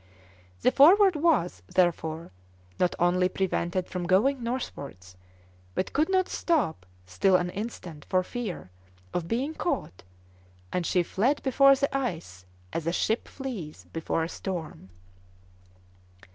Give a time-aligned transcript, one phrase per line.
[0.63, 2.31] The Forward was, therefore,
[2.79, 5.15] not only prevented from going northwards,
[5.75, 8.71] but could not stop still an instant for fear
[9.13, 10.01] of being caught,
[10.73, 14.89] and she fled before the ice as a ship flies before a storm.